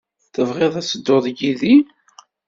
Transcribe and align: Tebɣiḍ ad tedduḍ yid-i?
Tebɣiḍ 0.33 0.73
ad 0.79 0.85
tedduḍ 0.87 1.25
yid-i? 1.37 1.75